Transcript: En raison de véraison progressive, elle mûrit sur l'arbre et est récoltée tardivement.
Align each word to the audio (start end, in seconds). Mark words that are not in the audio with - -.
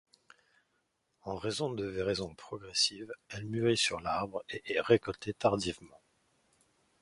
En 1.21 1.35
raison 1.35 1.69
de 1.71 1.85
véraison 1.85 2.33
progressive, 2.33 3.13
elle 3.29 3.45
mûrit 3.45 3.77
sur 3.77 3.99
l'arbre 3.99 4.43
et 4.49 4.63
est 4.73 4.81
récoltée 4.81 5.31
tardivement. 5.35 6.01